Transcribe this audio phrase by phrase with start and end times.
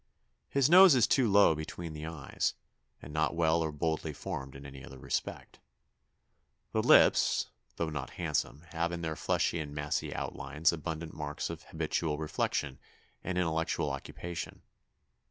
[0.49, 2.55] His nose is too low between the eyes,
[3.03, 5.59] and not well or boldly formed in any other respect.
[6.71, 11.61] The lips, although not handsome, have in their fleshy and massy outlines abundant marks of
[11.65, 12.79] habitual reflection
[13.23, 14.63] and intellectual occupation.